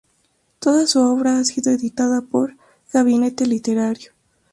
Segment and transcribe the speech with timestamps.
[0.57, 2.55] Toda su obra ha sido editada por
[2.91, 4.13] Gabinete Literario.